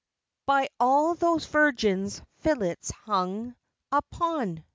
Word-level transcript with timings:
By 0.47 0.69
all 0.79 1.13
those 1.13 1.45
virgins' 1.45 2.23
fillets 2.39 2.89
hung 2.89 3.55
Upon! 3.91 4.65